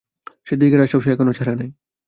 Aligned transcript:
সেদিকের 0.47 0.81
আশাও 0.81 1.03
সে 1.03 1.09
এখনও 1.13 1.37
ছাড়ে 1.37 1.53
নাই। 1.53 1.69